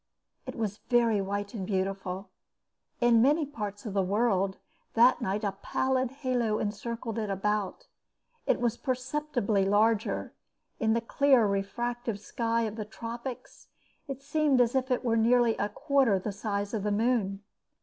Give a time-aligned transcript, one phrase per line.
[0.47, 2.31] It was very white and beautiful.
[3.01, 4.57] In many parts of the world
[4.95, 7.85] that night a pallid halo encircled it about.
[8.47, 10.33] It was perceptibly larger;
[10.79, 13.67] in the clear refractive sky of the tropics
[14.07, 17.43] it seemed as if it were nearly a quarter the size of the moon.